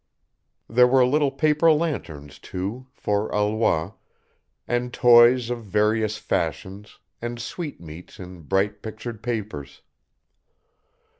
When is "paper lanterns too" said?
1.29-2.87